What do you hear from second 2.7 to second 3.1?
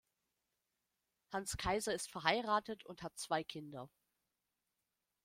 und